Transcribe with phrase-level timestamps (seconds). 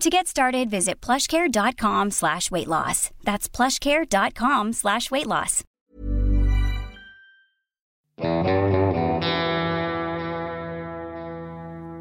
[0.00, 3.10] To get started, visit plushcare.com slash weight loss.
[3.22, 5.62] That's plushcare.com slash weight loss.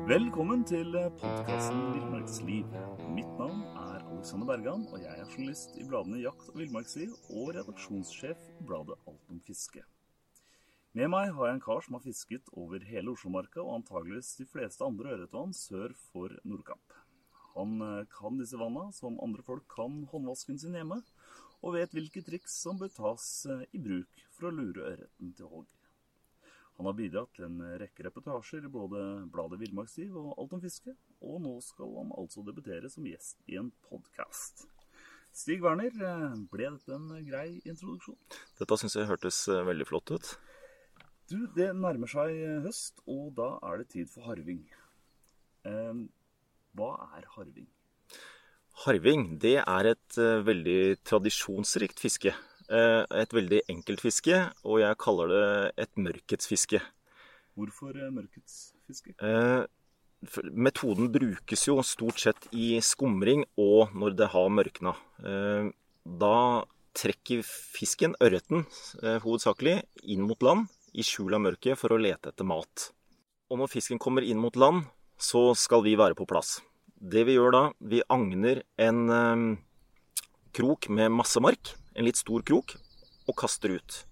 [0.07, 2.71] Velkommen til podkasten Villmarksliv.
[3.11, 7.51] Mitt navn er Alexander Bergan, og jeg er journalist i bladene Jakt og villmarksliv og
[7.59, 9.83] redaksjonssjef i bladet Alt om fiske.
[10.95, 14.47] Med meg har jeg en kar som har fisket over hele Oslomarka og antageligvis de
[14.47, 16.98] fleste andre ørretvann sør for Nordkapp.
[17.55, 21.01] Han eh, kan disse vanna som andre folk kan håndvasken sin hjemme,
[21.59, 25.51] og vet hvilke triks som bør tas eh, i bruk for å lure ørreten til
[25.51, 25.69] hogg.
[26.79, 28.99] Han har bidratt til en rekke reportasjer i både
[29.33, 33.57] bladet Villmarksliv og Alt om fiske, og nå skal han altså debutere som gjest i
[33.59, 34.69] en podkast.
[35.35, 38.19] Stig Werner, eh, ble dette en grei introduksjon?
[38.61, 40.31] Dette syns jeg hørtes veldig flott ut.
[41.29, 44.63] Du, det nærmer seg høst, og da er det tid for harving.
[46.69, 47.67] Eh, hva er harving?
[48.85, 52.33] Harving det er et uh, veldig tradisjonsrikt fiske.
[52.69, 56.81] Uh, et veldig enkelt fiske, og jeg kaller det et mørketsfiske.
[57.55, 59.15] Hvorfor uh, mørketsfiske?
[60.51, 64.91] metoden brukes jo stort sett i skumring og når det har mørkna.
[66.03, 68.65] da trekker fisken, ørreten
[69.23, 72.89] hovedsakelig, inn mot land i skjul av mørket for å lete etter mat.
[73.47, 74.83] Og når fisken kommer inn mot land,
[75.19, 76.59] så skal vi være på plass.
[76.99, 79.43] Det vi gjør da, vi agner en eh,
[80.55, 82.75] krok med masse mark, en litt stor krok,
[83.29, 84.03] og kaster ut.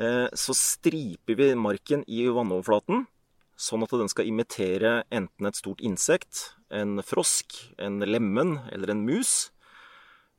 [0.00, 3.06] Eh, så striper vi marken i vannoverflaten,
[3.56, 9.04] sånn at den skal imitere enten et stort insekt, en frosk, en lemen eller en
[9.04, 9.52] mus.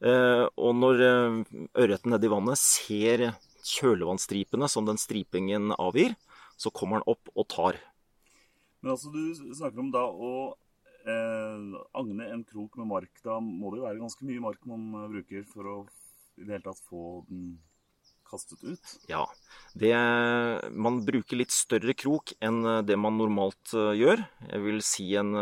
[0.03, 1.39] Eh, og når eh,
[1.85, 3.29] ørreten nedi vannet ser
[3.63, 6.17] kjølevannstripene som den stripingen avgir,
[6.59, 7.79] så kommer den opp og tar.
[8.83, 10.31] Men altså, du snakker om da å
[11.07, 13.13] eh, agne en krok med mark.
[13.25, 15.77] Da må det jo være ganske mye mark man eh, bruker for å
[16.33, 17.53] i det hele tatt få den
[18.27, 18.93] kastet ut?
[19.07, 19.23] Ja.
[19.77, 19.93] Det,
[20.73, 24.25] man bruker litt større krok enn eh, det man normalt uh, gjør.
[24.49, 25.33] Jeg vil si en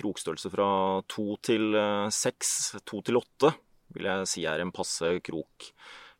[0.00, 0.68] krokstørrelse fra
[1.12, 1.76] to til
[2.14, 3.54] seks, to til åtte
[3.94, 5.70] vil jeg si er en passe krok,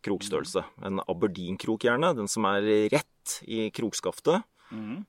[0.04, 0.64] krokstørrelse.
[0.86, 4.46] En Aberdeen-krok gjerne, den som er rett i krokskaftet.
[4.70, 5.02] Mm.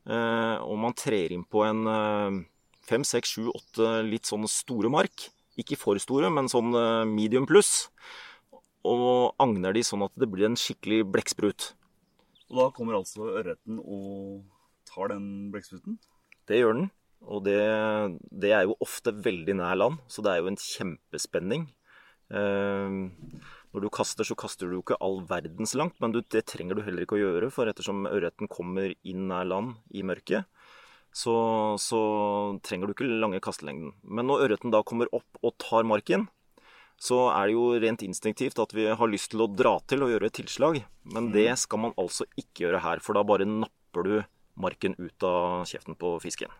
[0.66, 2.39] Og man trer inn på en eh,
[2.88, 5.29] fem, seks, sju, åtte litt sånne store mark.
[5.59, 7.89] Ikke for store, men sånn eh, medium pluss.
[8.88, 11.72] Og agner de sånn at det blir en skikkelig blekksprut.
[12.49, 14.41] Og da kommer altså ørreten og
[14.89, 15.99] tar den blekkspruten?
[16.49, 16.89] Det gjør den.
[17.22, 17.59] Og det,
[18.33, 21.67] det, er jo ofte veldig nær land, så det er jo en kjempespenning.
[22.31, 22.95] Eh,
[23.71, 26.75] når du kaster, så kaster du jo ikke all verdens langt, men du, det trenger
[26.75, 30.47] du heller ikke å gjøre, for ettersom ørreten kommer inn nær land i mørket,
[31.15, 31.35] så,
[31.79, 32.01] så,
[32.63, 33.93] trenger du ikke lange kastelengden.
[34.03, 36.27] Men når ørreten da kommer opp og tar marken,
[37.01, 40.11] så er det jo rent instinktivt at vi har lyst til å dra til og
[40.13, 40.81] gjøre et tilslag.
[41.15, 41.61] Men det mm.
[41.63, 44.13] skal man altså ikke gjøre her, for da bare napper du
[44.61, 46.51] marken ut av kjeften på fisken.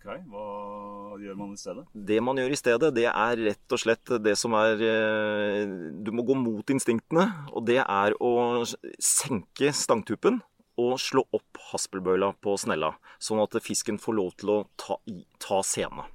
[0.00, 1.82] Ok, Hva gjør man i stedet?
[1.92, 6.08] Det man gjør i stedet, det er rett og slett det som er eh, Du
[6.16, 7.26] må gå mot instinktene.
[7.52, 8.64] Og det er å
[8.96, 10.40] senke stangtuppen
[10.80, 12.94] og slå opp haspelbøyla på snella.
[13.20, 14.96] Sånn at fisken får lov til å ta,
[15.36, 16.08] ta sene.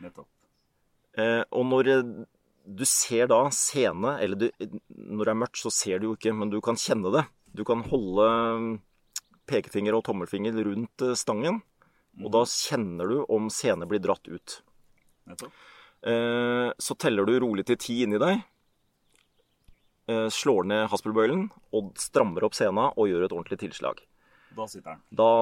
[0.00, 0.30] Nettopp.
[1.20, 1.90] Eh, og når
[2.64, 6.32] du ser da sene, eller du, når det er mørkt, så ser du jo ikke,
[6.32, 7.28] men du kan kjenne det.
[7.52, 8.30] Du kan holde
[9.50, 11.60] pekefinger og tommelfinger rundt eh, stangen
[12.18, 14.60] og da kjenner du om senet blir dratt ut.
[16.02, 18.42] Eh, så teller du rolig til ti inni deg.
[20.10, 24.00] Eh, slår ned haspelbøylen og strammer opp sena og gjør et ordentlig tilslag.
[24.56, 25.02] Da sitter den?
[25.14, 25.32] Da,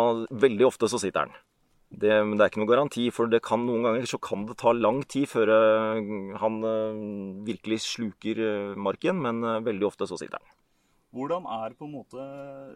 [0.46, 1.44] veldig ofte så sitter den.
[1.88, 4.74] Det, det, er ikke noen garanti, for det kan noen ganger så kan det ta
[4.76, 6.58] lang tid før uh, han
[7.46, 8.42] virkelig sluker
[8.76, 10.52] marken, men veldig ofte så sitter den.
[11.08, 12.24] Hvordan er på en måte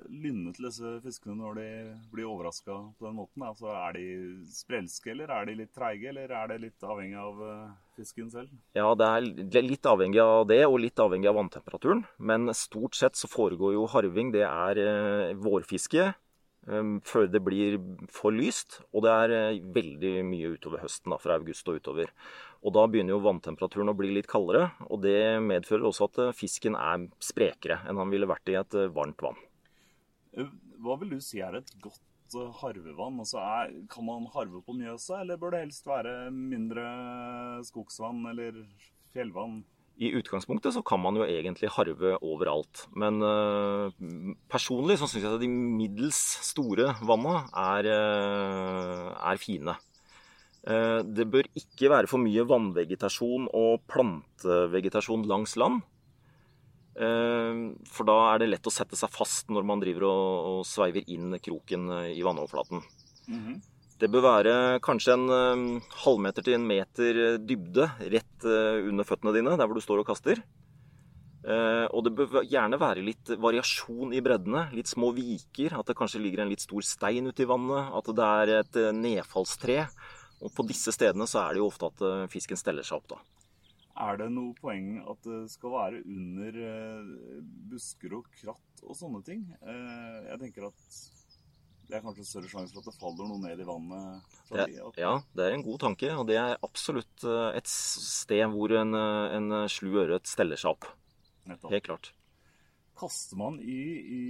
[0.08, 1.66] lynnet til disse fiskene når de
[2.14, 3.44] blir overraska på den måten?
[3.44, 4.06] Altså, er de
[4.48, 8.54] sprelske, eller er de litt treige, eller er det litt avhengig av eh, fisken selv?
[8.78, 12.06] Ja, det er litt avhengig av det, og litt avhengig av vanntemperaturen.
[12.16, 14.32] Men stort sett så foregår jo harving.
[14.32, 17.76] Det er eh, vårfiske eh, før det blir
[18.08, 18.80] for lyst.
[18.96, 22.16] Og det er veldig mye utover høsten, da, fra august og utover.
[22.62, 26.36] Og da begynner jo vanntemperaturen å bli litt kaldere, og det medfører også at eh,
[26.36, 29.40] fisken er sprekere enn han ville vært i et eh, varmt vann.
[30.38, 30.48] Eh,
[30.82, 32.00] hva vil du si er et godt
[32.62, 33.18] harvevann?
[33.20, 36.86] Altså er, kan man harve på Mjøsa, eller bør det helst være mindre
[37.66, 38.62] skogsvann eller
[39.12, 39.62] fjellvann?
[40.02, 42.86] I utgangspunktet så kan man jo egentlig harve overalt.
[42.96, 43.92] Men uh,
[44.50, 49.76] personlig så syns jeg at de middels store vanna er, uh, er fine.
[50.62, 55.82] Eh, det bør ikke være for mye vannvegetasjon og plantevegetasjon langs land.
[56.94, 61.08] Eh, for da er det lett å sette seg fast når man driver og, sveiver
[61.10, 62.82] inn kroken eh, i vannoverflaten.
[63.26, 63.60] Mm -hmm.
[63.98, 69.66] Det bør være kanskje en halvmeter til en meter dybde rett under føttene dine, der
[69.66, 70.42] hvor du står og kaster.
[71.92, 74.72] Og det bør gjerne være litt variasjon i breddene.
[74.72, 75.78] Litt små viker.
[75.78, 77.92] At det kanskje ligger en litt stor stein ute i vannet.
[77.94, 79.86] At det er et nedfallstre.
[80.42, 83.14] Og på disse stedene så er det jo ofte at eh, fisken steller seg opp,
[83.14, 83.48] da.
[84.02, 89.20] Er det noe poeng at det skal være under eh, busker og kratt og sånne
[89.26, 89.44] ting?
[89.60, 90.86] Eh, jeg tenker at
[91.90, 94.34] det er kanskje større sjanse for at det faller noe ned i vannet?
[94.48, 94.66] Det,
[94.96, 96.08] ja, det er en god tanke.
[96.16, 100.88] Og det er absolutt et sted hvor en, en slu ørret steller seg opp.
[101.68, 102.14] Helt klart.
[102.96, 104.22] Kaster man i, i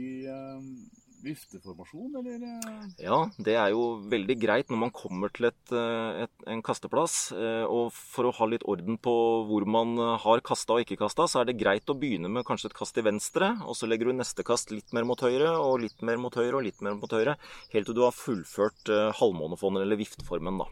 [1.22, 2.42] vifteformasjon, eller?
[2.46, 2.86] Eh?
[3.04, 7.16] Ja, det er jo veldig greit når man kommer til et, eh, et, en kasteplass.
[7.36, 9.14] Eh, og for å ha litt orden på
[9.48, 12.70] hvor man har kasta og ikke kasta, så er det greit å begynne med kanskje
[12.70, 15.82] et kast til venstre, og så legger du neste kast litt mer mot høyre, og
[15.84, 17.36] litt mer mot høyre, og litt mer mot høyre.
[17.74, 20.70] Helt til du har fullført halvmånefondet, eller vifteformen, da.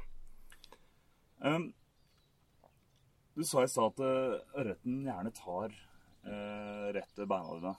[1.40, 1.70] Um,
[3.38, 7.78] du sa i stad at ørreten gjerne tar uh, rett til beina dine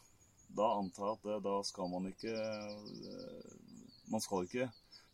[0.57, 3.51] da antar jeg at det, da skal man ikke eh,
[4.11, 4.69] Man skal ikke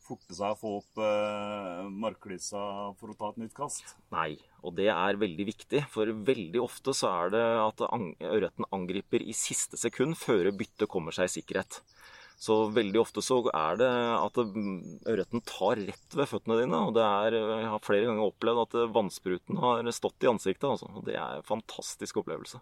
[0.08, 2.62] forte seg å få opp eh, marklisa
[3.00, 3.96] for å ta et nytt kast.
[4.16, 5.84] Nei, og det er veldig viktig.
[5.92, 11.16] For veldig ofte så er det at ørreten angriper i siste sekund før byttet kommer
[11.16, 11.82] seg i sikkerhet.
[12.38, 16.82] Så veldig ofte så er det at ørreten tar rett ved føttene dine.
[16.88, 20.70] Og det er, jeg har flere ganger opplevd at vannspruten har stått i ansiktet.
[20.70, 21.02] Altså.
[21.08, 22.62] Det er en fantastisk opplevelse.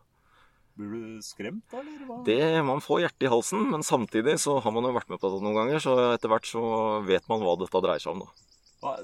[0.76, 2.18] Blir du skremt da, eller hva?
[2.28, 5.32] Det, man får hjertet i halsen, men samtidig så har man jo vært med på
[5.32, 6.64] det noen ganger, så etter hvert så
[7.08, 8.50] vet man hva dette dreier seg om, da.
[8.84, 8.98] Hva,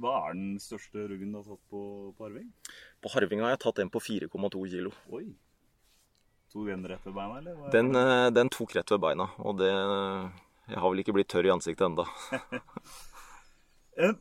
[0.00, 1.82] hva er den største ruggen du har tatt på,
[2.16, 2.48] på harving?
[3.04, 4.94] På harving har jeg tatt en på 4,2 kilo.
[5.12, 5.26] Oi.
[6.48, 7.68] Tok den rett ved beina, eller?
[7.74, 11.48] Den, eh, den, tok rett ved beina, og det Jeg har vel ikke blitt tørr
[11.48, 12.08] i ansiktet enda.
[13.98, 14.12] Eh,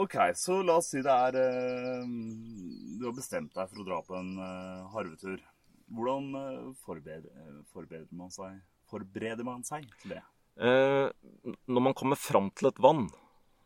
[0.00, 2.06] ok, så la oss si det er eh,
[2.96, 4.30] Du har bestemt deg for å dra på en
[4.94, 5.42] harvetur.
[5.94, 10.22] Hvordan eh, forbereder, eh, forbereder, man seg, forbereder man seg til det?
[10.54, 11.08] Eh,
[11.66, 13.08] når man kommer fram til et vann,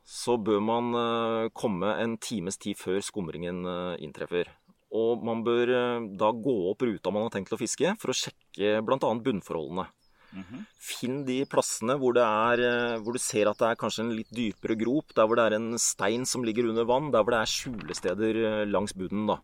[0.08, 4.48] så bør man eh, komme en times tid før skumringen eh, inntreffer.
[4.96, 8.16] Og man bør eh, da gå opp ruta man har tenkt å fiske, for å
[8.16, 8.98] sjekke bl.a.
[8.98, 9.88] bunnforholdene.
[10.28, 10.64] Mm -hmm.
[10.76, 14.76] Finn de plassene hvor, er, hvor, du ser at det er kanskje en litt dypere
[14.76, 17.52] grop, der hvor det er en stein som ligger under vann, der hvor det er
[17.52, 19.26] skjulesteder langs bunnen.
[19.26, 19.40] da.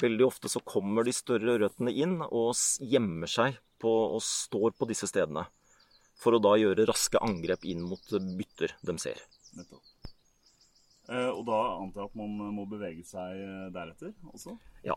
[0.00, 4.88] Veldig ofte så kommer de større ørretene inn og gjemmer seg på, og står på
[4.88, 5.44] disse stedene.
[6.22, 9.20] For å da gjøre raske angrep inn mot bytter de ser.
[9.58, 9.82] Nettopp.
[11.10, 14.56] Eh, og da antar jeg at man må bevege seg eh, deretter også?
[14.86, 14.96] Ja.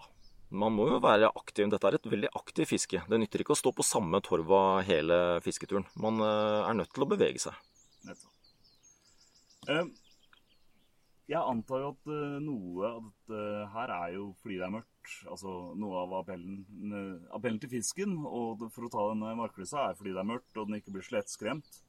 [0.55, 1.65] Man må jo være aktiv.
[1.73, 3.01] Dette er et veldig aktivt fiske.
[3.09, 5.87] Det nytter ikke å stå på samme torva hele fisketuren.
[5.99, 7.57] Man eh, er nødt til å bevege seg.
[8.05, 8.31] Nettopp.
[11.25, 14.75] Eh, jeg antar jo at uh, noe av dette her er jo fordi det er
[14.75, 14.91] mørkt.
[15.29, 19.97] Altså noe av appellen, uh, appellen til fisken og for å ta denne marklisa er
[19.97, 21.81] fordi det er mørkt og den ikke blir slettskremt.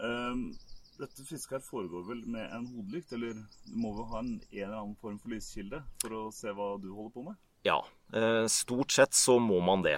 [0.00, 0.52] Um,
[0.98, 4.60] dette fisket her foregår vel med en hodelykt, eller du må vel ha en, en
[4.62, 7.40] eller annen form for lyskilde for å se hva du holder på med?
[7.66, 7.80] Ja,
[8.14, 9.96] eh, stort sett så må man det.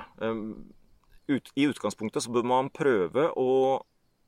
[1.28, 3.50] Ut, I utgangspunktet så bør man prøve å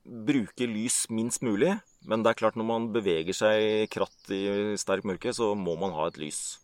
[0.09, 1.77] bruke lys minst mulig.
[2.09, 4.43] Men det er klart når man beveger seg kratt i
[4.81, 6.59] sterk mørke, så må man ha et lys.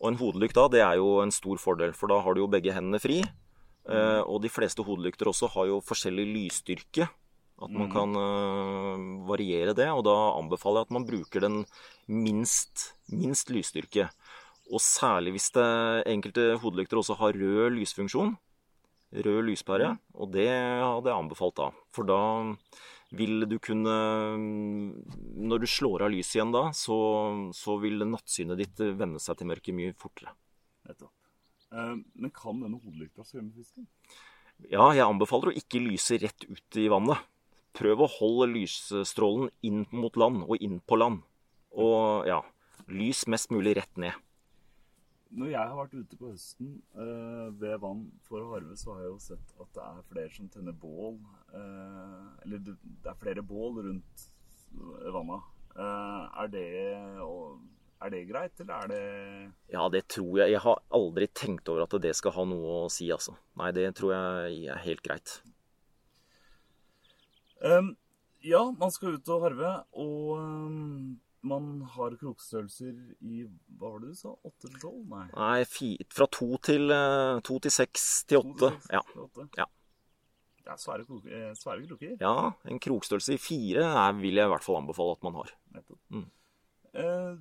[0.00, 2.50] Og en hodelykt da, det er jo en stor fordel, for da har du jo
[2.50, 3.22] begge hendene fri.
[3.90, 4.22] Mm.
[4.28, 7.08] og de fleste hodelykter også har jo forskjellig lysstyrke.
[7.60, 7.92] At man mm.
[7.92, 11.58] kan uh, variere det, og da anbefaler jeg at man bruker den
[12.08, 14.06] minst, minst lysstyrke.
[14.70, 15.66] Og særlig hvis det
[16.08, 18.36] enkelte hodelykter også har rød lysfunksjon,
[19.10, 19.94] Rød lyspære.
[20.22, 21.70] Og det hadde jeg anbefalt da.
[21.94, 22.20] For da
[23.10, 23.94] vil du kunne
[24.38, 26.98] Når du slår av lyset igjen da, så,
[27.56, 30.34] så vil nattsynet ditt venne seg til mørket mye fortere.
[30.86, 31.14] Nettopp.
[31.70, 33.88] Eh, men kan denne hodelykta skremme fisken?
[34.68, 37.22] Ja, jeg anbefaler å ikke lyse rett ut i vannet.
[37.76, 41.22] Prøv å holde lysstrålen inn mot land og inn på land.
[41.70, 42.40] Og ja,
[42.90, 44.16] lys mest mulig rett ned.
[45.30, 49.04] Når jeg har vært ute på høsten eh, ved vann for å harve, så har
[49.04, 51.20] jeg jo sett at det er flere som tenner bål.
[51.54, 54.24] Eh, eller det, det er flere bål rundt
[55.14, 55.46] vannet.
[55.70, 56.66] Uh, er, det,
[58.02, 59.04] er det greit, eller er det
[59.70, 60.50] Ja, det tror jeg.
[60.56, 63.36] Jeg har aldri tenkt over at det skal ha noe å si, altså.
[63.60, 65.38] Nei, det tror jeg er helt greit.
[67.62, 67.94] Um,
[68.42, 72.94] ja, man skal ut og harve, og um, man har krokstørrelser
[73.24, 73.44] i
[73.78, 74.34] Hva var det du sa?
[74.44, 74.96] 8 til 12?
[75.10, 75.26] Nei.
[75.32, 78.72] Nei, fi, fra 2 til, uh, 2 til 6 til 8.
[78.92, 79.04] Ja.
[79.58, 79.68] ja.
[80.60, 82.12] Det er svære, krok, eh, svære kroker.
[82.20, 85.54] Ja, en krokstørrelse i 4 er, vil jeg i hvert fall anbefale at man har.
[86.12, 86.26] Mm.
[87.00, 87.32] Eh,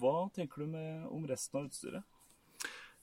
[0.00, 2.04] hva tenker du med, om resten av utstyret?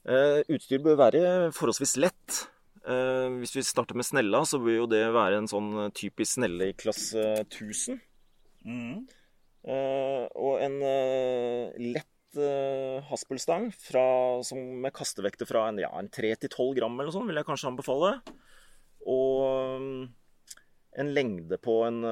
[0.04, 1.24] Eh, utstyr bør være
[1.56, 2.44] forholdsvis lett.
[2.84, 6.70] Eh, hvis vi starter med snella, så bør jo det være en sånn typisk snelle
[6.70, 8.02] i klasse 1000.
[8.68, 9.06] Mm.
[9.64, 14.04] Eh, og en eh, lett eh, haspelstang fra,
[14.58, 18.18] med kastevekter fra en, ja, en 3-12 gram eller sånn, vil jeg kanskje anbefale.
[19.10, 20.10] Og
[20.94, 22.04] en lengde på en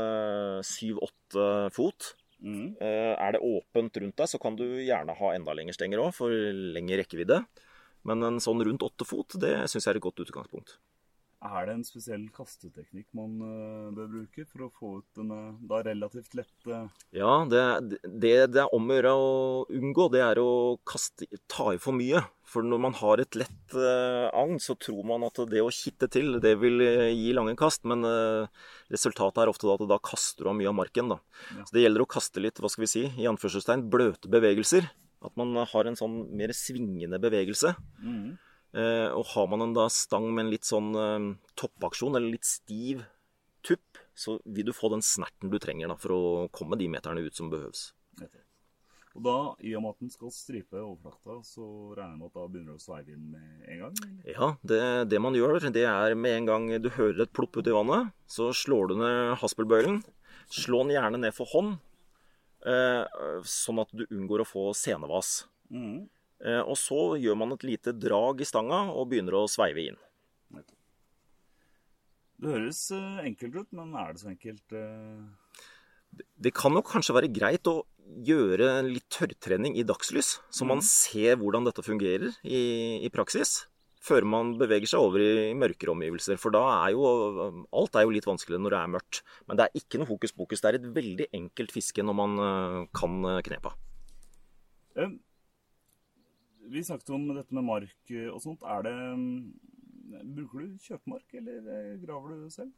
[0.66, 2.16] 7-8 fot.
[2.42, 2.74] Mm.
[2.82, 6.34] Er det åpent rundt deg, så kan du gjerne ha enda lengre stenger òg, for
[6.76, 7.38] lengre rekkevidde.
[8.10, 10.76] Men en sånn rundt åtte fot, det syns jeg er et godt utgangspunkt.
[11.42, 15.80] Er det en spesiell kasteteknikk man uh, bør bruke for å få ut denne da
[15.88, 16.82] relativt lette
[17.18, 17.64] Ja, det,
[18.06, 19.32] det, det er om å gjøre å
[19.74, 20.52] unngå, det er å
[20.86, 22.22] kaste, ta i for mye.
[22.46, 26.12] For når man har et lett eh, agn, så tror man at det å kitte
[26.14, 27.88] til, det vil uh, gi lange kast.
[27.90, 28.06] Men
[28.92, 31.16] resultatet er ofte at da kaster du av mye av marken.
[31.16, 31.22] Da.
[31.56, 31.66] Ja.
[31.66, 34.92] Så det gjelder å kaste litt, hva skal vi si, i anførselstegn, bløte bevegelser.
[35.26, 37.74] At man har en sånn mer svingende bevegelse.
[38.04, 38.38] Mm.
[38.72, 42.48] Eh, og har man en da stang med en litt sånn eh, toppaksjon, eller litt
[42.48, 43.04] stiv
[43.68, 46.22] tupp, så vil du få den snerten du trenger da, for å
[46.56, 47.90] komme de meterne ut som behøves.
[49.12, 49.38] Og da,
[49.68, 51.66] i og med at den skal stripe overflata, så
[51.98, 53.98] regner jeg med at da begynner du å sveive inn med en gang?
[54.06, 54.32] Eller?
[54.32, 57.76] Ja, det, det, man gjør, det er med en gang du hører et plopp uti
[57.76, 60.00] vannet, så slår du ned haspelbøylen.
[60.52, 61.76] Slå den gjerne ned for hånd,
[62.64, 63.04] eh,
[63.44, 65.42] sånn at du unngår å få senevas.
[65.68, 66.08] Mm.
[66.42, 70.00] Eh, og så gjør man et lite drag i stanga og begynner å sveive inn.
[72.42, 74.74] Det høres eh, enkelt ut, men er det så enkelt?
[74.74, 76.24] Eh?
[76.42, 77.84] Det kan nok kanskje være greit å
[78.26, 80.88] gjøre litt tørrtrening i dagslys, så man mm.
[80.88, 82.64] ser hvordan dette fungerer i,
[83.06, 83.68] i, praksis.
[84.02, 86.40] Før man beveger seg over i mørkere omgivelser.
[86.42, 87.06] For da er jo
[87.70, 89.22] alt er jo litt vanskeligere når det er mørkt.
[89.46, 90.64] Men det er ikke noe hokus pokus.
[90.64, 92.34] Det er et veldig enkelt fiske når man
[92.98, 93.76] kan knepa.
[96.72, 98.62] Vi snakket om dette med mark og sånt.
[98.64, 99.36] Er det mm,
[100.36, 102.72] Bruker du kjøpemark, eller eh, graver du selv?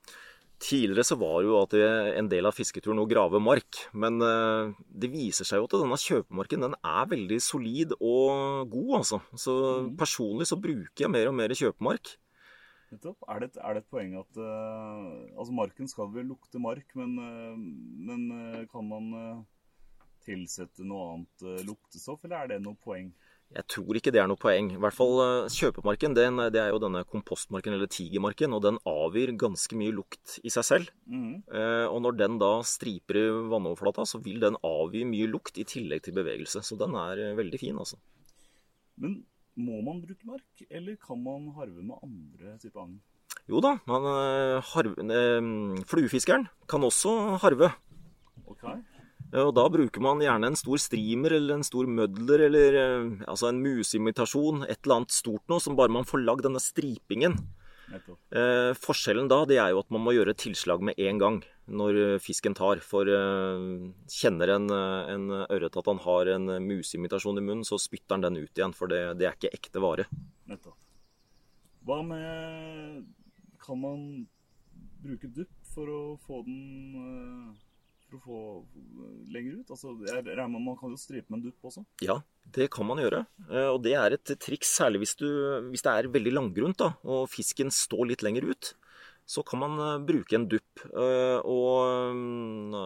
[0.63, 3.81] Tidligere så var jo at en del av fisketuren å grave mark.
[3.97, 8.91] Men eh, det viser seg jo at denne kjøpemarken den er veldig solid og god,
[9.01, 9.19] altså.
[9.33, 9.55] Så
[9.87, 9.95] mm.
[9.99, 12.13] personlig så bruker jeg mer og mer kjøpemark.
[12.93, 13.25] Nettopp.
[13.27, 16.85] Er det, et, er det et poeng at uh, Altså, marken skal vel lukte mark,
[16.99, 17.57] men, uh,
[18.09, 19.09] men uh, kan man
[20.23, 23.09] tilsette noe annet luktestoff, eller er det noe poeng?
[23.53, 24.71] Jeg tror ikke det er noe poeng.
[24.73, 28.79] I hvert fall eh, Kjøpemarken den, det er jo denne kompostmarken, eller tigermarken, og den
[28.89, 30.93] avgir ganske mye lukt i seg selv.
[31.05, 31.43] Mm.
[31.53, 35.67] Eh, og når den da striper i vannoverflata, så vil den avgi mye lukt i
[35.69, 36.63] tillegg til bevegelse.
[36.65, 38.01] Så den er eh, veldig fin, altså.
[39.01, 39.21] Men
[39.59, 43.01] må man bruke mark, eller kan man harve med andre typer agn?
[43.49, 44.05] Jo da, man,
[44.71, 45.03] harve,
[45.89, 47.73] fluefiskeren kan også harve.
[49.33, 49.47] Okay.
[49.47, 53.49] Og da bruker man gjerne en stor streamer eller en stor mødler eller eh, altså
[53.49, 57.39] en museimitasjon, et eller annet stort noe, som bare man får lagd denne stripingen.
[57.93, 61.99] Eh, forskjellen da det er jo at man må gjøre tilslag med en gang når
[62.03, 62.81] eh, fisken tar.
[62.85, 63.65] For eh,
[64.19, 68.27] kjenner en, eh, en ørret at han har en museimitasjon i munnen, så spytter han
[68.27, 68.77] den ut igjen.
[68.77, 70.05] For det, det er ikke ekte vare.
[70.49, 70.77] Nettopp.
[71.83, 73.03] Hva med
[73.63, 73.99] Kan man
[75.03, 77.55] bruke dupp for å få den
[78.13, 79.73] for å få lenger ut?
[79.73, 81.83] Altså, jeg regner med Man kan jo stripe med en dupp også?
[82.05, 82.19] Ja,
[82.55, 83.23] det kan man gjøre.
[83.49, 85.27] Eh, og det er et triks, særlig hvis, du,
[85.71, 88.73] hvis det er veldig langgrunt da, og fisken står litt lenger ut.
[89.25, 92.77] Så kan man eh, bruke en dupp eh, og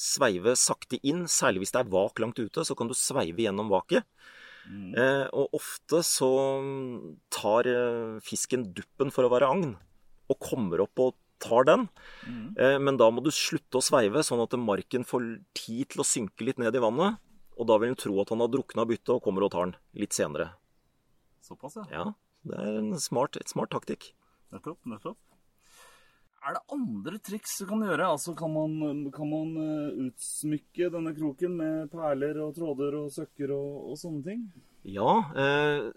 [0.00, 1.26] sveive sakte inn.
[1.30, 4.06] Særlig hvis det er vak langt ute, så kan du sveive gjennom vaket.
[4.68, 4.92] Mm.
[4.92, 6.30] Eh, og ofte så
[7.32, 9.72] tar eh, fisken duppen for å være agn,
[10.28, 11.86] og kommer opp og tar den.
[12.26, 12.46] Mm.
[12.58, 15.26] Eh, men da må du slutte å sveive, sånn at marken får
[15.58, 17.20] tid til å synke litt ned i vannet.
[17.58, 19.78] Og da vil en tro at han har drukna byttet og kommer og tar den
[19.98, 20.52] litt senere.
[21.42, 21.86] Såpass, ja.
[21.90, 22.04] Ja,
[22.46, 24.12] det er en smart, et smart taktikk.
[24.54, 25.18] Nettopp, nettopp.
[26.46, 28.12] Er det andre triks du kan gjøre?
[28.14, 33.52] Altså, kan man, kan man eh, utsmykke denne kroken med perler og tråder og søkker
[33.56, 34.44] og, og sånne ting?
[34.86, 35.88] Ja, eh,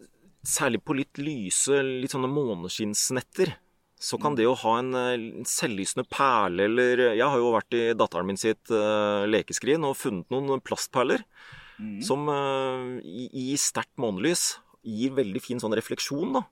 [0.42, 3.54] særlig på litt lyse, litt sånne måneskinnsnetter.
[4.02, 7.84] Så kan det å ha en eh, selvlysende perle eller Jeg har jo vært i
[7.94, 11.22] datteren min sitt uh, lekeskrin og funnet noen plastperler
[11.82, 12.02] Mm.
[12.06, 16.36] som uh, i, i sterkt månelys gir veldig fin sånn refleksjon.
[16.38, 16.44] da.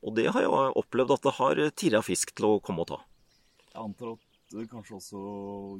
[0.00, 3.00] Og det har jeg opplevd at det har tirra fisk til å komme og ta.
[3.74, 4.24] Jeg antar at
[4.54, 5.22] det kanskje også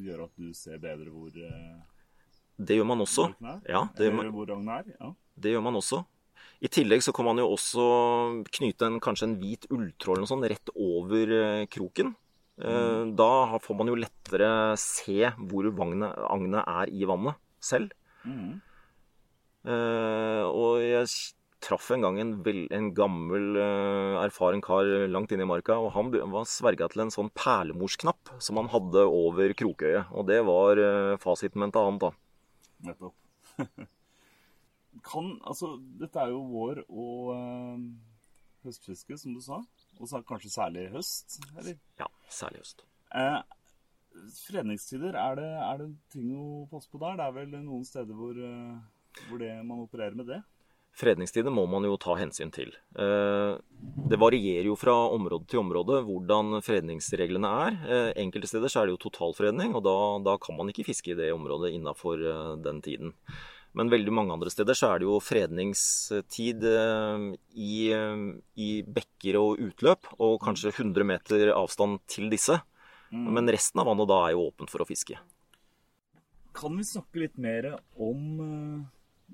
[0.04, 1.78] gjør at du ser bedre hvor uh,
[2.58, 3.30] Det gjør man også.
[3.40, 3.62] er?
[3.70, 4.92] Ja, det gjør man, hvor er?
[4.98, 5.12] Ja.
[5.36, 6.02] det gjør man også.
[6.58, 7.84] I tillegg så kan man jo også
[8.58, 12.16] knyte en, kanskje en hvit ulltråd eller noe sånt rett over eh, kroken.
[12.58, 13.12] Mm.
[13.14, 14.48] Da får man jo lettere
[14.82, 17.92] se hvor agnet er i vannet selv.
[18.26, 18.56] Mhm.
[19.68, 21.10] Eh, og jeg
[21.62, 25.92] traff en gang en, vel, en gammel, eh, erfaren kar langt inne i marka, og
[25.94, 30.10] han var sverga til en sånn perlemorsknapp som han hadde over krokøyet.
[30.10, 30.82] Og det var
[31.22, 32.90] fasiten min til annet, da.
[32.90, 33.14] Nettopp.
[35.04, 37.88] kan, altså, dette er jo vår og eh,
[38.66, 39.62] høstfiske, som du sa.
[39.98, 41.78] Og så kanskje særlig høst, eller?
[42.00, 42.84] Ja, særlig høst.
[43.16, 43.40] Eh,
[44.44, 47.18] fredningstider, er det, er det ting å passe på der?
[47.18, 50.42] Det er vel noen steder hvor, eh, hvor det, man opererer med det?
[50.98, 52.72] Fredningstider må man jo ta hensyn til.
[52.98, 53.58] Eh,
[54.08, 57.76] Det varierer jo fra område til område hvordan fredningsreglene er.
[58.18, 61.18] Enkelte steder så er det jo totalfredning, og da, da kan man ikke fiske i
[61.18, 62.24] det området innafor
[62.64, 63.12] den tiden.
[63.76, 68.22] Men veldig mange andre steder så er det jo fredningstid eh, i, eh,
[68.56, 72.58] i bekker og utløp, og kanskje 100 meter avstand til disse.
[73.12, 73.28] Mm.
[73.36, 75.18] Men resten av vannet da er jo åpent for å fiske.
[76.58, 78.80] Kan vi snakke litt mer om eh,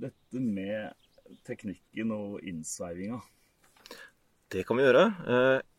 [0.09, 3.23] dette med teknikken og innsveivinga?
[4.53, 5.09] Det kan vi gjøre.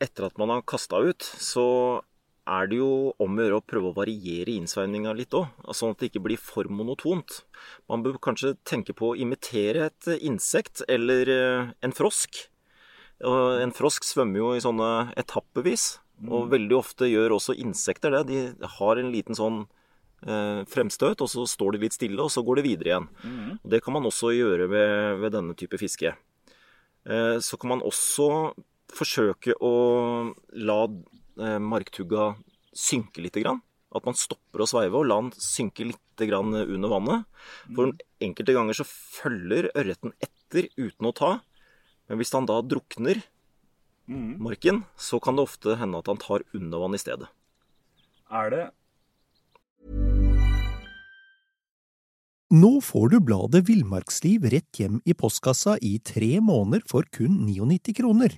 [0.03, 1.65] Etter at man har kasta ut, så
[2.47, 2.89] er det jo
[3.21, 6.37] om å gjøre å prøve å variere innsveininga litt òg, sånn at det ikke blir
[6.41, 7.39] for monotont.
[7.89, 12.43] Man bør kanskje tenke på å imitere et insekt eller eh, en frosk.
[13.25, 18.21] En frosk svømmer jo i sånne etappevis, og veldig ofte gjør også insekter det.
[18.29, 19.63] De har en liten sånn
[20.27, 23.09] eh, fremstøt, og så står de litt stille, og så går de videre igjen.
[23.63, 26.13] Og Det kan man også gjøre ved, ved denne type fiske.
[27.07, 28.53] Eh, Så kan man også
[28.95, 29.73] forsøke å
[30.53, 30.79] la
[31.35, 32.33] marktugga
[32.75, 33.37] synke litt.
[33.41, 33.61] Grann.
[33.95, 37.27] At man stopper å sveive og la den synke litt grann under vannet.
[37.75, 37.93] For
[38.23, 41.31] enkelte ganger så følger ørreten etter uten å ta.
[42.09, 43.23] Men hvis han da drukner
[44.07, 47.29] marken, så kan det ofte hende at han tar under vann i stedet.
[48.29, 48.65] Er det
[52.55, 57.95] Nå får du bladet Villmarksliv rett hjem i postkassa i tre måneder for kun 99
[57.97, 58.37] kroner.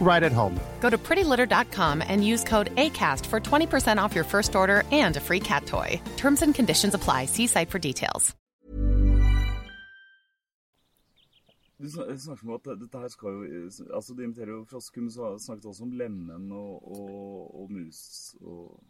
[0.00, 0.54] right at home.
[0.80, 5.20] Go to prettylitter.com and use code ACAST for 20% off your first order and a
[5.20, 6.00] free cat toy.
[6.16, 7.26] Terms and conditions apply.
[7.26, 8.34] See site for details.
[11.78, 15.10] Du snak- snakker om at dette her skal jo Altså, de imiterer jo frosker, men
[15.12, 17.98] så snakket også om lemen og, og, og mus.
[18.40, 18.80] Og,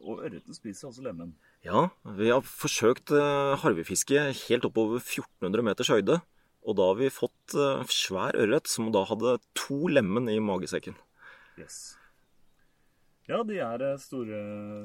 [0.00, 1.34] og ørreten spiser altså lemen.
[1.64, 6.20] Ja, vi har forsøkt eh, harvefiske helt oppover 1400 meters høyde.
[6.66, 10.96] Og da har vi fått eh, svær ørret som da hadde to lemen i magesekken.
[11.60, 11.94] Yes.
[13.30, 14.40] Ja, de er eh, store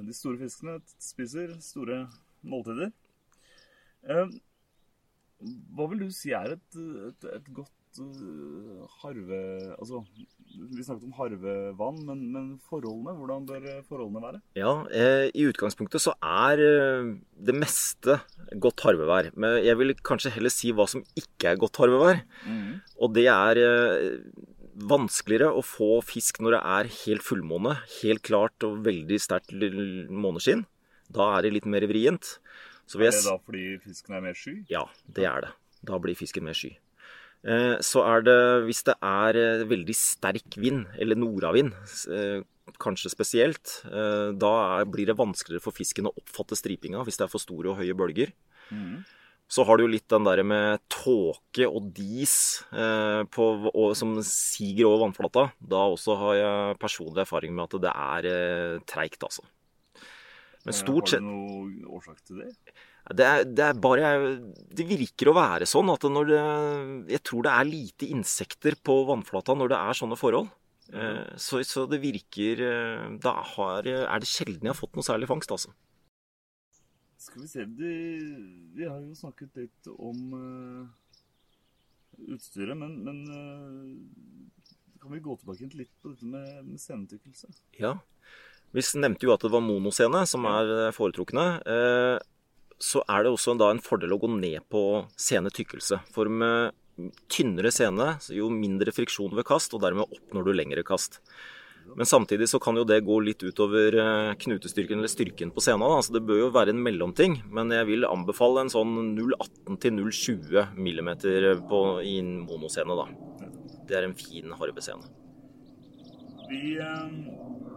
[0.05, 2.03] De store fiskene spiser store
[2.45, 2.93] måltider.
[4.05, 4.37] Eh,
[5.73, 9.39] hva vil du si er et, et, et godt at uh, harve
[9.75, 10.01] Altså,
[10.51, 13.15] vi snakket om harvevann, men, men, forholdene?
[13.17, 14.41] Hvordan bør forholdene være?
[14.59, 18.19] Ja, eh, I utgangspunktet så er eh, det meste
[18.61, 19.31] godt harvevær.
[19.39, 22.23] Men jeg vil kanskje heller si hva som ikke er godt harvevær.
[22.43, 22.81] Mm.
[22.99, 24.19] Og det er eh,
[24.91, 29.55] vanskeligere å få fisk når det er helt fullmåne, helt klart og veldig sterkt
[30.11, 30.65] måneskinn.
[31.11, 32.37] Da er det litt mer vrient.
[32.95, 34.61] er det da fordi fisken er mer sky?
[34.71, 35.55] Ja, det er det.
[35.87, 36.75] Da blir fisken mer sky.
[37.41, 41.73] Eh, så er det, hvis det er eh, veldig sterk vind, eller nordavind
[42.13, 42.43] eh,
[42.81, 44.51] kanskje spesielt, da
[44.87, 47.95] blir det vanskeligere for fisken å oppfatte stripinga hvis det er for store og høye
[47.97, 48.31] bølger.
[48.71, 49.01] Mm.
[49.51, 52.35] Så har du jo litt den der med tåke og dis
[52.71, 55.43] på, og, som siger over vannflata.
[55.59, 59.43] Da også har jeg personlig erfaring med at det er eh, treigt, altså.
[60.63, 62.53] Men stort sett Har du noen årsak til det?
[63.09, 64.09] Det er, det er, bare
[64.69, 66.41] Det virker å være sånn at når det
[67.15, 70.51] Jeg tror det er lite insekter på vannflata når det er sånne forhold.
[70.91, 71.37] Mm.
[71.39, 75.29] Så, så, det virker eh, Da har, er det sjelden jeg har fått noe særlig
[75.31, 75.73] fangst, altså.
[77.21, 77.91] Skal vi se de,
[78.75, 80.87] Vi har jo snakket litt om uh,
[82.33, 83.21] utstyret, men, men
[85.01, 87.53] kan vi gå tilbake litt på dette med, med scenetykkelse?
[87.79, 87.95] Ja.
[88.75, 91.45] Vi nevnte jo at det var monoscene som er foretrukne.
[92.81, 96.01] Så er det også da en fordel å gå ned på senetykkelse.
[96.13, 96.77] For med
[97.31, 101.21] tynnere sene, jo mindre friksjon ved kast, og dermed oppnår du lengre kast.
[101.95, 105.87] Men samtidig så kan jo det gå litt utover eh, knutestyrken eller styrken på scenen.
[105.89, 106.03] Da.
[106.05, 107.39] Så det bør jo være en mellomting.
[107.51, 111.11] Men jeg vil anbefale en sånn 0,18 til 0,20 mm
[111.71, 113.07] på, i en monoscene, da.
[113.89, 115.09] Det er en fin harvescene.
[116.51, 117.70] Vi eh,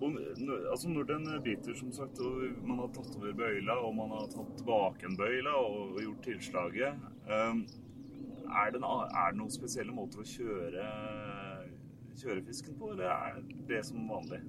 [0.00, 0.18] og,
[0.70, 4.28] altså når den biter, som sagt, og man har tatt over bøyla, og man har
[4.32, 7.62] tatt tilbake en bøyla og, og gjort tilslaget um,
[8.46, 10.84] er, det, er, det noen spesielle måter å kjøre,
[12.18, 14.40] kjøre fisken på, eller er det som vanlig?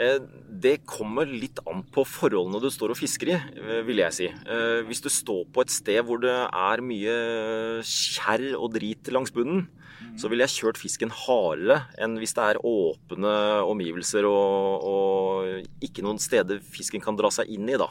[0.00, 0.18] Eh,
[0.62, 4.28] det kommer litt an på forholdene du står og fisker i, eh, vil jeg si.
[4.28, 7.16] Eh, hvis du står på et sted hvor det er mye
[7.82, 9.66] kjerr og drit langs bunnen,
[10.16, 13.32] så ville jeg kjørt fisken hardere enn hvis det er åpne
[13.68, 17.90] omgivelser og, og ikke noen steder fisken kan dra seg inn i, da.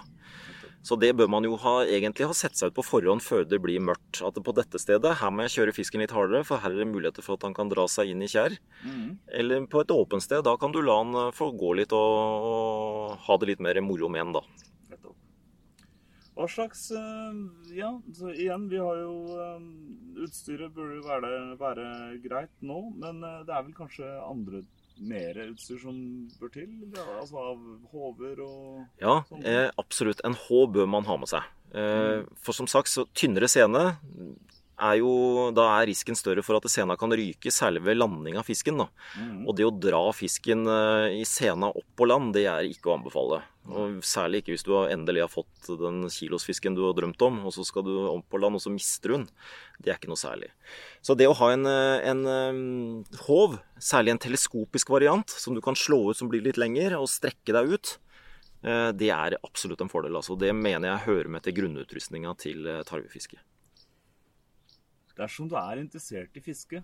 [0.85, 3.57] Så det bør man jo ha, egentlig ha sett seg ut på forhånd før det
[3.63, 4.21] blir mørkt.
[4.25, 6.91] At på dette stedet, her må jeg kjøre fisken litt hardere, for her er det
[6.91, 8.53] muligheter for at han kan dra seg inn i kjær.
[8.85, 9.15] Mm.
[9.41, 13.25] Eller på et åpent sted, da kan du la han få gå litt og, og
[13.25, 14.45] ha det litt mer moro med han, da.
[16.35, 17.35] Hva slags eh,
[17.77, 19.67] Ja, så igjen, vi har jo eh,
[20.25, 21.85] Utstyret burde jo være, være,
[22.23, 24.65] greit nå, men eh, det er vel kanskje andre
[25.01, 25.97] mer utstyr som
[26.39, 26.71] bør til?
[26.95, 30.23] Altså av håver og Ja, eh, absolutt.
[30.25, 31.47] En H bør man ha med seg.
[31.75, 32.29] Eh, mm.
[32.39, 33.97] for som sagt, så tynnere scene
[34.75, 35.11] er jo,
[35.55, 38.81] da er risken større for at sena kan ryke, særlig ved landing av fisken.
[38.81, 38.87] Da.
[39.15, 39.45] Mm.
[39.47, 42.97] Og det å dra fisken eh, i sena opp på land, det er ikke å
[42.97, 43.41] anbefale.
[43.71, 47.55] Og særlig ikke hvis du endelig har fått den kilosfisken du har drømt om, og
[47.55, 49.27] så skal du opp på land, og så mister du den.
[49.79, 50.51] Det er ikke noe særlig.
[51.05, 52.61] Så det å ha en, eh, en, en
[52.99, 56.99] eh, håv, særlig en teleskopisk variant, som du kan slå ut som blir litt lengre,
[56.99, 57.99] og strekke deg ut,
[58.65, 60.15] det er absolutt en fordel.
[60.17, 60.33] Altså.
[60.41, 63.37] Det mener jeg hører med til grunnutrustninga til tarvefiske.
[65.15, 66.81] Dersom du er interessert i fiske,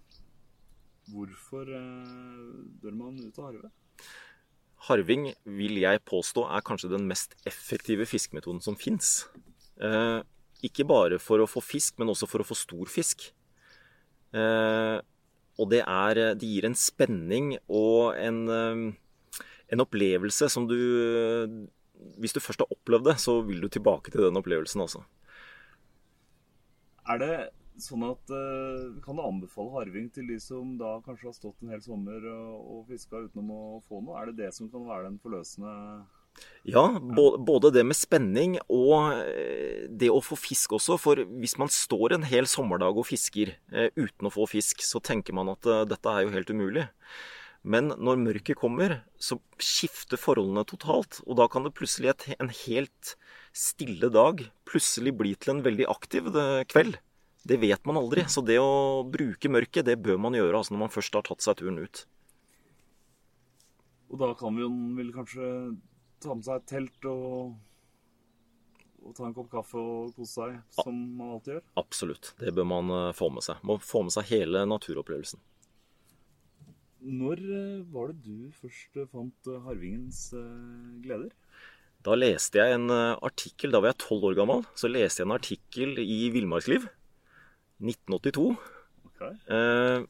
[1.11, 3.71] hvorfor eh, bør man ut og harve?
[4.87, 5.27] Harving
[5.59, 9.27] vil jeg påstå er kanskje den mest effektive fiskemetoden som fins.
[9.81, 10.21] Eh,
[10.65, 13.27] ikke bare for å få fisk, men også for å få stor fisk.
[14.33, 14.97] Eh,
[15.59, 18.93] og det er Det gir en spenning og en, eh,
[19.75, 21.67] en opplevelse som du
[22.17, 25.03] Hvis du først har opplevd det, så vil du tilbake til den opplevelsen, altså.
[27.05, 27.49] Er det
[27.81, 31.73] Sånn at uh, Kan du anbefale harving til de som da kanskje har stått en
[31.73, 34.19] hel sommer og, og fiska utenom å få noe?
[34.21, 35.75] Er det det som kan være den forløsende
[36.63, 40.95] ja, både det med spenning og eh, det å få fisk også.
[41.01, 45.01] For hvis man står en hel sommerdag og fisker eh, uten å få fisk, så
[45.03, 46.85] tenker man at dette er jo helt umulig.
[47.61, 51.19] Men når mørket kommer, så skifter forholdene totalt.
[51.27, 53.15] Og da kan det plutselig en helt
[53.51, 56.31] stille dag plutselig bli til en veldig aktiv
[56.71, 56.97] kveld.
[57.47, 58.25] Det vet man aldri.
[58.29, 61.45] Så det å bruke mørket, det bør man gjøre altså når man først har tatt
[61.45, 62.05] seg turen ut.
[64.11, 65.45] Og da kan vi jo vel kanskje
[66.21, 67.53] ta med seg et telt og,
[69.01, 71.63] og ta en kopp kaffe og kose seg, som man alltid gjør?
[71.81, 72.33] Absolutt.
[72.41, 73.63] Det bør man eh, få med seg.
[73.65, 75.41] Må få med seg hele naturopplevelsen.
[77.01, 80.27] Når eh, var det du først fant eh, harvingens
[81.01, 81.31] gleder?
[82.01, 84.63] Da leste jeg en artikkel, da var jeg tolv år gammel.
[84.75, 86.89] Så leste jeg en artikkel i Villmarksliv
[87.81, 88.47] 1982.
[89.09, 89.35] okay.
[89.51, 90.07] Eh,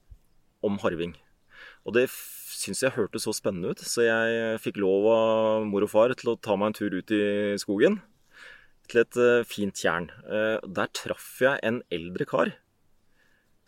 [0.62, 1.16] om harving.
[1.88, 5.92] Og det syns jeg hørtes så spennende ut, så jeg fikk lov av mor og
[5.92, 7.24] far til å ta meg en tur ut i
[7.62, 8.00] skogen.
[8.92, 10.10] Til et uh, fint tjern.
[10.28, 12.54] Uh, der traff jeg en eldre kar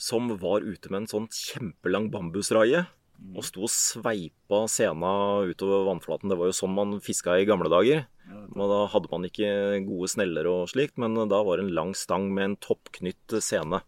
[0.03, 2.85] som var ute med en sånn kjempelang bambusraie.
[3.33, 5.13] Og sto og sveipa sena
[5.47, 6.31] utover vannflaten.
[6.31, 8.03] Det var jo sånn man fiska i gamle dager.
[8.57, 9.49] Og da hadde man ikke
[9.85, 13.79] gode sneller og slikt, men da var det en lang stang med en toppknytt sene.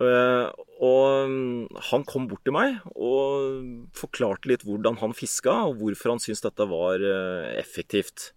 [0.00, 0.48] Eh,
[0.80, 6.14] og mm, han kom bort til meg og forklarte litt hvordan han fiska, og hvorfor
[6.14, 8.30] han syntes dette var eh, effektivt.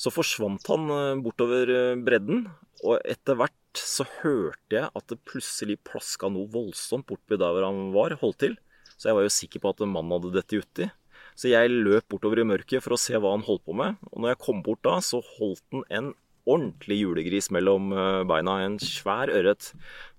[0.00, 2.46] Så forsvant han eh, bortover bredden,
[2.80, 7.68] og etter hvert så hørte jeg at det plutselig plaska noe voldsomt bortpå der hvor
[7.68, 8.56] han var, holdt til.
[8.96, 10.88] Så jeg var jo sikker på at en mann hadde dette uti.
[11.38, 14.00] Så jeg løp bortover i mørket for å se hva han holdt på med.
[14.10, 16.10] Og når jeg kom bort da, så holdt han en
[16.54, 18.58] ordentlig julegris mellom eh, beina.
[18.64, 19.72] En svær ørret.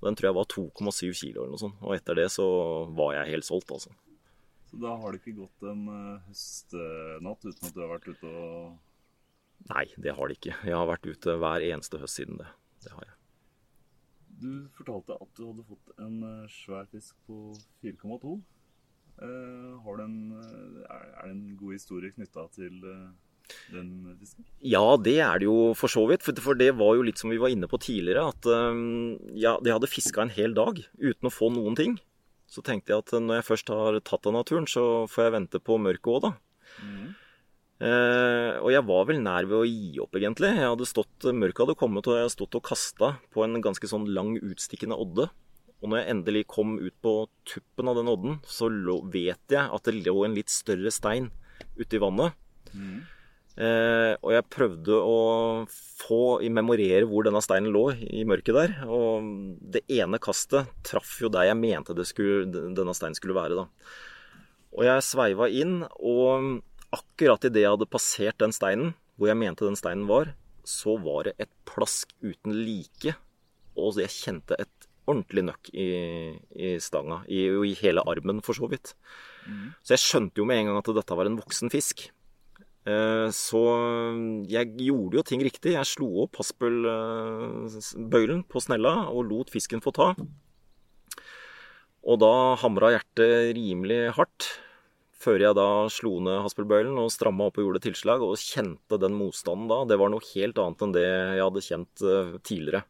[0.03, 1.81] Den tror jeg var 2,7 kilo eller noe sånt.
[1.83, 2.47] Og etter det så
[2.97, 3.93] var jeg helt solgt, altså.
[4.71, 8.31] Så da har det ikke gått en eh, høstnatt uten at du har vært ute
[8.31, 8.79] og
[9.69, 10.55] Nei, det har det ikke.
[10.65, 12.47] Jeg har vært ute hver eneste høst siden det.
[12.81, 13.17] Det har jeg.
[14.41, 17.51] Du fortalte at du hadde fått en eh, svær fisk på
[17.83, 18.39] 4,2.
[19.21, 20.07] Eh, er det
[21.27, 22.79] en god historie knytta til
[23.73, 24.45] den fisken?
[24.61, 26.25] Ja, det er det jo for så vidt.
[26.25, 28.29] For, det var jo litt som vi var inne på tidligere.
[28.31, 28.47] At
[29.39, 31.97] ja, de hadde fiska en hel dag uten å få noen ting.
[32.51, 35.61] Så tenkte jeg at når jeg først har tatt av naturen, så får jeg vente
[35.63, 36.31] på mørket òg, da.
[36.83, 37.11] Mm.
[37.81, 40.51] Eh, og jeg var vel nær ved å gi opp, egentlig.
[40.53, 43.89] Jeg hadde stått, Mørket hadde kommet, og jeg hadde stått og kasta på en ganske
[43.89, 45.29] sånn lang, utstikkende odde.
[45.81, 47.15] Og når jeg endelig kom ut på
[47.49, 51.31] tuppen av den odden, så lå, vet jeg at det lå en litt større stein
[51.79, 52.37] ute i vannet.
[52.69, 53.01] Mm.
[53.59, 55.17] Eh, og jeg prøvde å
[55.67, 58.75] få memorere hvor denne steinen lå i mørket der.
[58.87, 59.27] Og
[59.73, 63.63] det ene kastet traff jo der jeg mente skulle, denne steinen skulle være.
[63.63, 63.67] da.
[64.71, 66.61] Og jeg sveiva inn, og
[66.95, 70.31] akkurat idet jeg hadde passert den steinen, hvor jeg mente den steinen var,
[70.67, 73.17] så var det et plask uten like.
[73.75, 75.89] Og jeg kjente et ordentlig nøkk i,
[76.55, 77.21] i stanga.
[77.27, 78.93] I, I, hele armen, for så vidt.
[79.43, 79.71] Mm.
[79.83, 82.07] Så jeg skjønte jo med en gang at dette var en voksen fisk.
[82.81, 83.59] Eh, så
[84.49, 85.75] jeg gjorde jo ting riktig.
[85.75, 90.07] Jeg slo opp haspelbøylen på snella og lot fisken få ta.
[92.01, 94.41] Og da hamra hjertet rimelig hardt.
[95.21, 99.13] Før jeg da slo ned haspelbøylen og stramma opp og gjorde tilslag, og kjente den
[99.13, 99.85] motstanden da.
[99.85, 102.81] Det var noe helt annet enn det jeg hadde kjent eh, tidligere.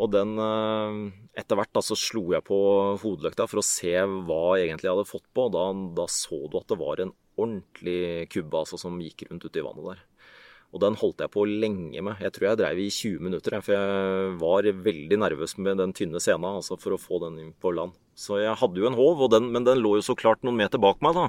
[0.00, 0.96] Og den eh,
[1.42, 2.56] Etter hvert da så slo jeg på
[3.02, 5.42] hodeløkta for å se hva egentlig jeg hadde fått på.
[5.52, 5.68] Da,
[6.00, 9.64] da så du at det var en ordentlig kubbe altså, som gikk rundt ute i
[9.66, 10.06] vannet der.
[10.70, 12.20] Og den holdt jeg på lenge med.
[12.22, 16.22] Jeg tror jeg dreiv i 20 minutter, for jeg var veldig nervøs med den tynne
[16.22, 17.96] scena altså for å få den inn på land.
[18.14, 20.78] Så jeg hadde jo en håv, den, men den lå jo så klart noen meter
[20.82, 21.26] bak meg, da.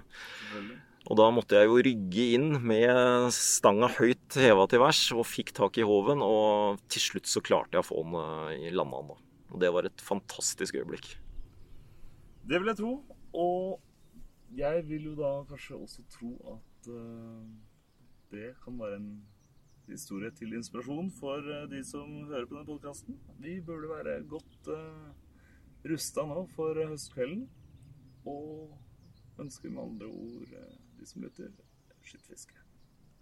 [1.10, 5.50] Og da måtte jeg jo rygge inn med stanga høyt heva til værs, og fikk
[5.58, 6.22] tak i håven.
[6.22, 9.02] Og til slutt så klarte jeg å få den eh, i landa.
[9.10, 9.18] Da.
[9.52, 11.16] Og det var et fantastisk øyeblikk.
[12.46, 12.94] Det vil jeg tro.
[13.34, 13.80] Og
[14.58, 17.46] jeg vil jo da kanskje også tro at uh,
[18.32, 19.12] det kan være en
[19.88, 23.20] historie til inspirasjon for uh, de som hører på denne podkasten.
[23.40, 27.48] Vi burde være godt uh, eh, rusta nå for høstkvelden.
[28.26, 28.78] Og
[29.42, 30.52] ønsker med andre ord
[31.00, 31.50] de som lytter,
[32.06, 32.54] skittfiske.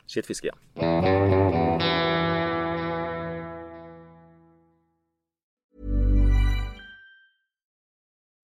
[0.10, 1.49] Skittfiske, ja.